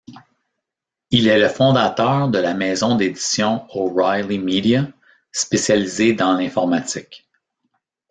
[1.11, 4.87] Il est le fondateur de la maison d'édition O'Reilly Media,
[5.31, 7.29] spécialisée dans l'informatique.